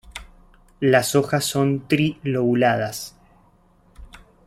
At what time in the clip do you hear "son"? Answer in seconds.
1.45-1.87